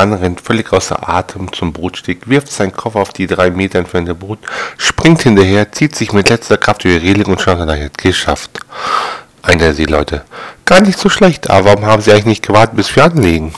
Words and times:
Mann 0.00 0.14
rennt 0.14 0.40
völlig 0.40 0.72
außer 0.72 1.10
Atem 1.10 1.52
zum 1.52 1.74
Bootsteg, 1.74 2.26
wirft 2.26 2.50
seinen 2.50 2.72
Koffer 2.72 3.00
auf 3.00 3.12
die 3.12 3.26
drei 3.26 3.50
Meter 3.50 3.80
entfernte 3.80 4.14
Boot, 4.14 4.38
springt 4.78 5.20
hinterher, 5.20 5.72
zieht 5.72 5.94
sich 5.94 6.14
mit 6.14 6.30
letzter 6.30 6.56
Kraft 6.56 6.86
über 6.86 6.98
die 6.98 7.06
Reling 7.06 7.26
und 7.26 7.42
schaut 7.42 7.58
nach 7.58 7.76
geschafft. 7.98 8.60
Einer 9.42 9.58
der 9.58 9.74
Seeleute. 9.74 10.22
Gar 10.64 10.80
nicht 10.80 10.98
so 10.98 11.10
schlecht, 11.10 11.50
aber 11.50 11.66
warum 11.66 11.84
haben 11.84 12.00
Sie 12.00 12.12
eigentlich 12.12 12.24
nicht 12.24 12.46
gewartet, 12.46 12.76
bis 12.76 12.96
wir 12.96 13.04
anlegen? 13.04 13.52